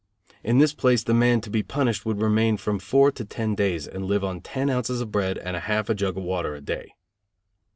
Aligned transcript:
In 0.43 0.57
this 0.57 0.73
place 0.73 1.03
the 1.03 1.13
man 1.13 1.41
to 1.41 1.51
be 1.51 1.61
punished 1.61 2.07
would 2.07 2.23
remain 2.23 2.57
from 2.57 2.79
four 2.79 3.11
to 3.11 3.23
ten 3.23 3.53
days 3.53 3.87
and 3.87 4.03
live 4.07 4.23
on 4.23 4.41
ten 4.41 4.67
ounces 4.67 4.99
of 4.99 5.11
bread 5.11 5.37
and 5.37 5.55
half 5.55 5.89
a 5.91 5.93
jug 5.93 6.17
of 6.17 6.23
water 6.23 6.55
a 6.55 6.61
day. 6.61 6.93